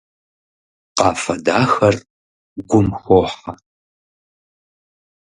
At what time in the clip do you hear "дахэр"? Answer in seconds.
1.45-1.95